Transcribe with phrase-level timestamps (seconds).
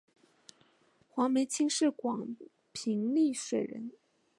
[1.09, 2.35] 黄晦卿是广
[2.73, 3.91] 平丽水人。